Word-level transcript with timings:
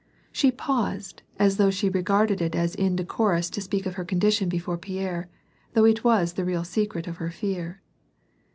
She 0.31 0.51
paused, 0.51 1.21
as 1.37 1.57
though 1.57 1.69
she 1.69 1.87
regarded 1.87 2.41
it 2.41 2.55
as 2.55 2.73
indecorous 2.73 3.51
to 3.51 3.61
speak 3.61 3.85
of 3.85 3.93
her 3.93 4.03
condition 4.03 4.49
before 4.49 4.75
Pierre^ 4.79 5.25
though 5.73 5.83
this 5.83 6.03
was 6.03 6.33
the 6.33 6.43
real 6.43 6.63
secret 6.63 7.05
of 7.05 7.17
her 7.17 7.29
fear. 7.29 7.83